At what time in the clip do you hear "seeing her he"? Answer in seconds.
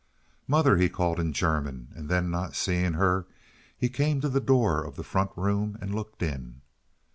2.55-3.87